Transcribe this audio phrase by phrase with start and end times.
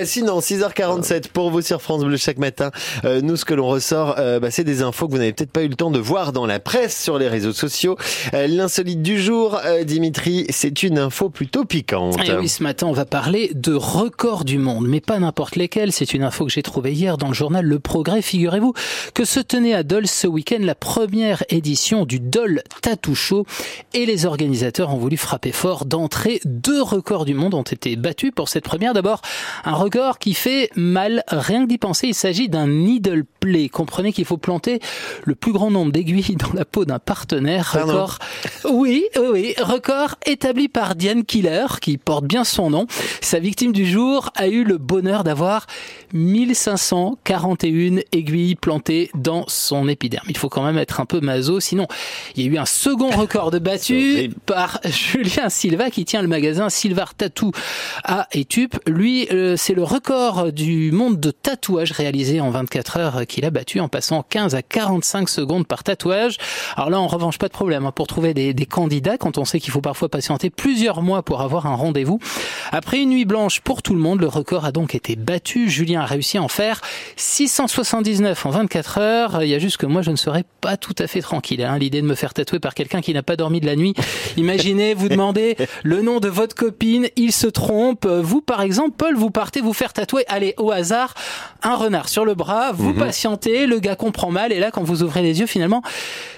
[0.00, 2.70] Euh, sinon, 6h47 pour vous sur France Bleu chaque matin.
[3.04, 5.50] Euh, nous, ce que l'on ressort, euh, bah, c'est des infos que vous n'avez peut-être
[5.50, 7.96] pas eu le temps de voir dans la presse, sur les réseaux sociaux.
[8.34, 12.18] Euh, L'insolite du jour, euh, Dimitri, c'est une info plutôt piquante.
[12.24, 15.56] Et Eh oui, ce matin, on va parler de records du monde, mais pas n'importe
[15.56, 15.92] lesquels.
[15.92, 18.22] C'est une info que j'ai trouvée hier dans le journal Le Progrès.
[18.22, 18.72] Figurez-vous
[19.14, 23.44] que se tenait à Dole ce week-end la première édition du Dole Tattoo Show
[23.92, 26.40] et les organisateurs ont voulu frapper fort d'entrée.
[26.44, 28.94] Deux records du monde ont été battus pour cette première.
[28.94, 29.20] D'abord,
[29.64, 32.08] un record qui fait mal, rien que d'y penser.
[32.08, 33.68] Il s'agit d'un needle play.
[33.68, 34.80] Comprenez qu'il faut planter
[35.24, 37.70] le plus grand nombre d'aiguilles dans la peau d'un partenaire.
[37.72, 37.92] Pardon.
[37.92, 38.18] Record.
[38.70, 39.54] Oui, oui, oui.
[39.58, 42.86] Record établi par Diane Killer, qui porte bien son nom.
[43.20, 45.66] Sa victime du jour a eu le bonheur d'avoir
[46.12, 50.26] 1541 aiguilles plantées dans son épiderme.
[50.28, 51.86] Il faut quand même être un peu maso, sinon
[52.36, 56.28] il y a eu un second record de battu par Julien Silva qui tient le
[56.28, 57.52] magasin Silvar Tattoo
[58.04, 58.76] à Etup.
[58.86, 63.50] Lui, euh, c'est le record du monde de tatouage réalisé en 24 heures qu'il a
[63.50, 66.36] battu en passant 15 à 45 secondes par tatouage.
[66.76, 69.44] Alors là, en revanche, pas de problème hein, pour trouver des, des candidats quand on
[69.44, 72.18] sait qu'il faut parfois patienter plusieurs mois pour avoir un rendez-vous.
[72.72, 75.68] Après une nuit blanche pour tout le monde, le record a donc été battu.
[75.70, 76.80] Julien a réussi à en faire
[77.16, 79.42] 679 en 24 heures.
[79.42, 81.62] Il y a juste que moi, je ne serais pas tout à fait tranquille.
[81.62, 83.94] Hein, L'idée de me faire tatouer par quelqu'un qui n'a pas dormi de la nuit.
[84.36, 88.06] Imaginez, vous demandez le nom de votre copine, il se trompe.
[88.06, 91.14] Vous, par exemple, Paul, vous partez vous faire tatouer, allez, au hasard,
[91.62, 95.02] un renard sur le bras, vous patientez, le gars comprend mal, et là, quand vous
[95.02, 95.82] ouvrez les yeux, finalement,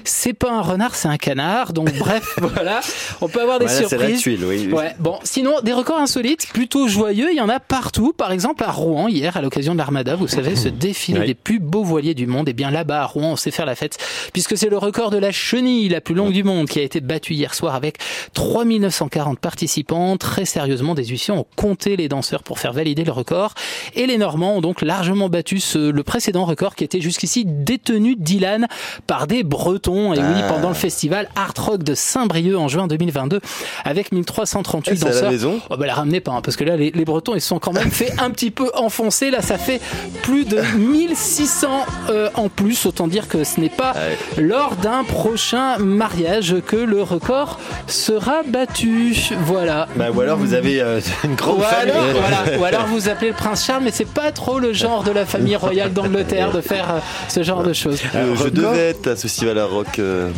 [0.05, 1.73] c'est pas un renard, c'est un canard.
[1.73, 2.81] Donc, bref, voilà,
[3.21, 4.21] on peut avoir des Voilà, c'est la surprises.
[4.21, 4.69] tuile, oui.
[4.73, 8.13] Ouais, bon, sinon, des records insolites, plutôt joyeux, il y en a partout.
[8.13, 11.27] Par exemple, à Rouen, hier, à l'occasion de l'Armada, vous savez, ce défilé Oui.
[11.27, 12.49] des plus beaux voiliers du monde.
[12.49, 13.99] Et bien là-bas, à Rouen, on sait faire la fête,
[14.33, 17.01] puisque c'est le record de la chenille la plus longue du monde qui a été
[17.01, 17.99] battu hier soir avec
[18.35, 20.17] 3940 participants.
[20.17, 23.55] Très sérieusement, des huissiers ont compté les danseurs pour faire valider le record.
[23.95, 28.17] Et les Normands ont donc largement battu ce, le précédent record qui était jusqu'ici détenu
[28.17, 28.67] d'Ilan
[29.07, 29.92] par des Bretons.
[30.15, 30.49] Et oui, Ah.
[30.49, 33.41] pendant le festival Art Rock de Saint-Brieuc en juin 2022,
[33.85, 35.31] avec 1338 Eh, c'est à la danseurs.
[35.31, 37.49] maison Oh bah la ramenez pas, hein, parce que là, les, les Bretons, ils se
[37.49, 39.31] sont quand même fait un petit peu enfoncer.
[39.31, 39.81] Là, ça fait
[40.23, 41.69] plus de 1600
[42.11, 42.87] euh, en plus.
[42.87, 43.95] Autant dire que ce n'est pas
[44.39, 49.15] lors d'un prochain mariage que le record sera battu.
[49.47, 49.89] Voilà.
[49.97, 51.93] Bah, ou alors vous avez euh, une grande Ou famille.
[51.93, 52.59] alors, voilà.
[52.59, 55.27] Ou alors vous appelez le prince Charles, mais c'est pas trop le genre de la
[55.27, 56.99] famille royale d'Angleterre de faire euh,
[57.29, 58.01] ce genre de choses.
[58.15, 60.31] Euh, je devais être à ce festival à rock euh,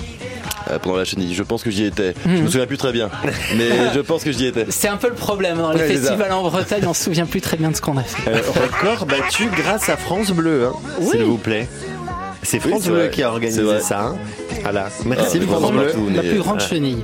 [0.70, 1.34] euh, pendant la chenille.
[1.34, 2.14] Je pense que j'y étais.
[2.26, 3.10] Je me souviens plus très bien,
[3.56, 4.66] mais je pense que j'y étais.
[4.70, 7.40] C'est un peu le problème dans les Ouais, festivals en Bretagne, on se souvient plus
[7.40, 8.30] très bien de ce qu'on a fait.
[8.30, 8.40] Euh,
[8.82, 10.72] record battu grâce à France Bleu, hein,
[11.10, 11.68] s'il vous plaît.
[12.42, 13.10] C'est France Bleu vrai.
[13.10, 14.00] qui a organisé ça.
[14.08, 14.16] hein.
[14.62, 14.88] Voilà.
[15.06, 15.92] Merci Ah, France vraiment, Bleu.
[15.92, 16.08] tout.
[16.14, 17.02] La plus grande chenille.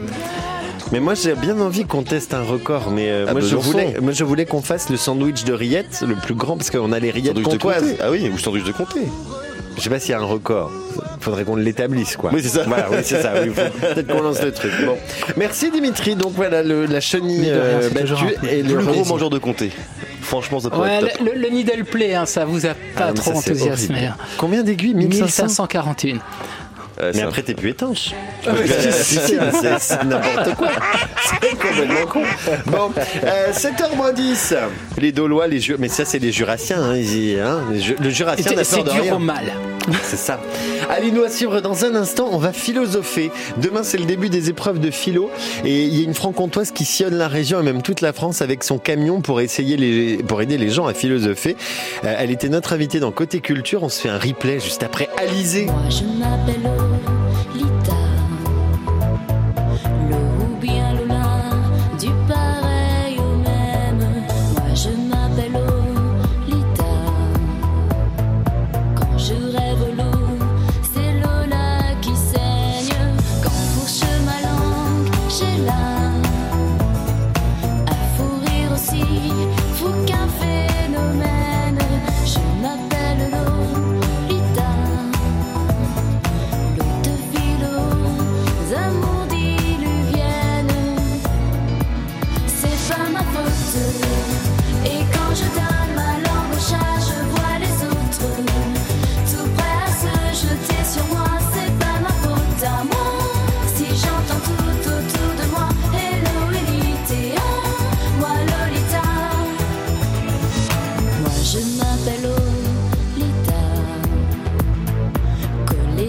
[0.93, 2.91] Mais moi j'ai bien envie qu'on teste un record.
[2.91, 3.71] Mais euh, Ah, moi, je Besançon.
[3.71, 6.91] voulais, moi je voulais qu'on fasse le sandwich de rillettes, le plus grand, parce qu'on
[6.93, 7.95] a les rillettes Sandwich de comtoises.
[8.03, 9.01] Ah oui, ou sandwich de comté.
[9.77, 10.71] Je sais pas s'il y a un record.
[11.21, 12.31] Faudrait qu'on l'établisse, quoi.
[12.33, 12.63] Oui, c'est ça.
[12.67, 13.33] Voilà, oui, c'est ça.
[13.43, 13.51] oui,
[13.81, 14.73] Peut-être qu'on lance le truc.
[14.87, 14.97] Bon.
[15.37, 16.15] Merci Dimitri.
[16.17, 19.71] Donc voilà, le- la chenille euh, c'est battue et le gros mangeur de comté.
[20.23, 21.27] Franchement, ça pourrait Ouais, être top.
[21.35, 23.97] le, le needle play, hein, ça vous a pas Ah, mais trop c'est enthousiasmé.
[23.97, 24.15] horrible.
[24.19, 24.25] hein.
[24.39, 24.95] Combien d'aiguilles?
[24.95, 26.15] 1500 1541.
[26.15, 26.21] Ouais,
[26.99, 28.11] Mais c'est après, t'es plus étanche.
[28.47, 28.51] Ah
[29.03, 30.69] si, c'est- c'est n'importe quoi.
[31.41, 32.23] C'est complètement con.
[32.67, 32.91] Bon,
[33.25, 34.55] euh, 7h10.
[34.99, 36.83] Les Dolois, les Ju- mais ça, c'est les Jurassiens.
[36.83, 39.17] Hein, ils hein, les le Jurassien n'a C'est peur de dur rien.
[39.17, 39.53] au mal.
[40.03, 40.41] C'est ça.
[40.89, 42.29] Allez, nous à suivre dans un instant.
[42.33, 43.31] On va philosopher.
[43.59, 45.31] Demain, c'est le début des épreuves de philo.
[45.65, 48.43] Et il y a une franc-comtoise qui sillonne la région et même toute la France
[48.43, 51.57] avec son camion pour essayer pour aider les gens à philosopher.
[52.05, 53.83] Euh, elle était notre invitée dans Côté Culture.
[53.83, 55.67] On se fait un replay juste après Alizé.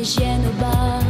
[0.01, 1.00] 别显露吧。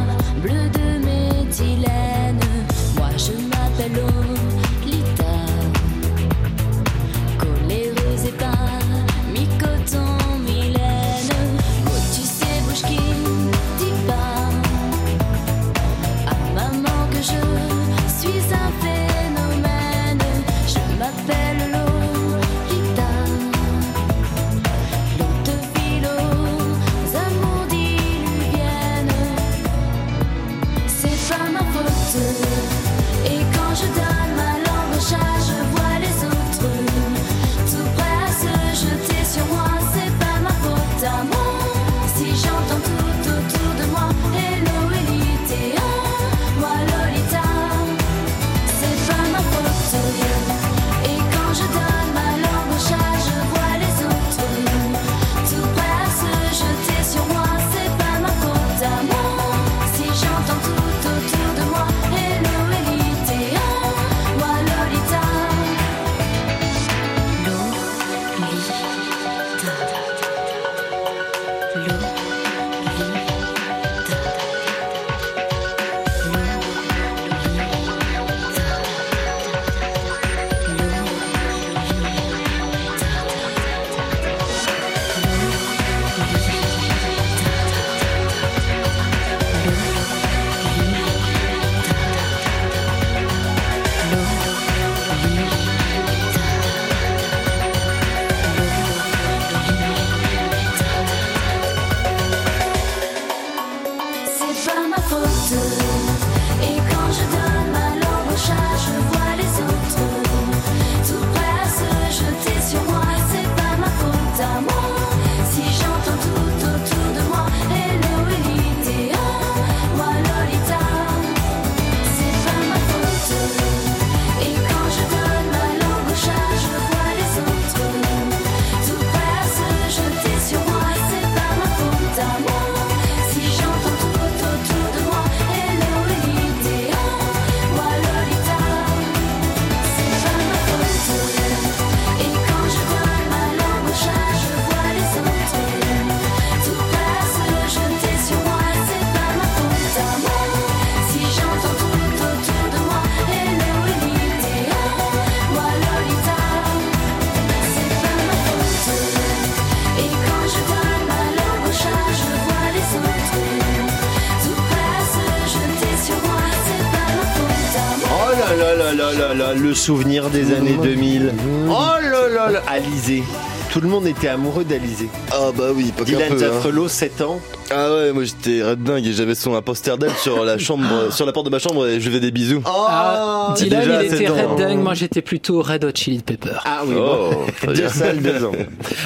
[168.94, 171.32] Là là là là, le souvenir des années 2000.
[171.68, 171.72] Oh
[172.02, 173.22] là là là, Alizé.
[173.70, 175.08] Tout le monde était amoureux d'Alizé.
[175.30, 176.34] Ah bah oui, pas qu'un Dylan peu.
[176.34, 176.38] hein.
[176.38, 177.40] Jaffrelot, 7 ans.
[177.74, 181.10] Ah ouais, moi j'étais red dingue et j'avais son un poster d'elle sur la chambre,
[181.12, 182.62] sur la porte de ma chambre et je lui faisais des bisous.
[182.66, 184.34] Oh, Ah, Dylan, déjà il était 7 ans.
[184.56, 186.56] Red Dung, moi j'étais plutôt Red Hot Chili Pepper.
[186.64, 187.46] Ah oui, Oh, bon.
[187.68, 187.88] Deux bien.
[187.88, 188.52] salles, deux ans.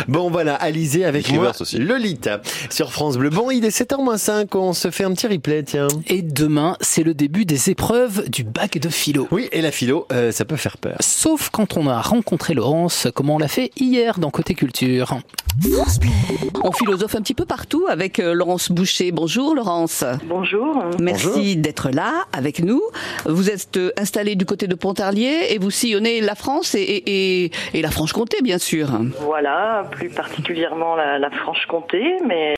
[0.09, 1.79] Bon voilà, Alizé avec moi, aussi.
[1.79, 2.41] Lolita,
[2.71, 3.31] sur France Bleu.
[3.31, 5.89] Bon, il est 7h-5, on se fait un petit replay, tiens.
[6.09, 9.29] Et demain, c'est le début des épreuves du bac de philo.
[9.31, 10.97] Oui, et la philo, euh, ça peut faire peur.
[11.01, 15.19] Sauf quand on a rencontré Laurence, comme on l'a fait hier dans Côté Culture.
[16.63, 19.13] On philosophe un petit peu partout avec euh, Laurence Boucher.
[19.13, 20.03] Bonjour Laurence.
[20.25, 20.83] Bonjour.
[20.99, 22.81] Merci d'être là avec nous.
[23.27, 27.45] Vous êtes euh, installée du côté de Pontarlier et vous sillonnez la France et, et,
[27.45, 28.89] et, et la Franche-Comté bien sûr.
[29.21, 32.55] Voilà, plus particulièrement la, la Franche-Comté, mais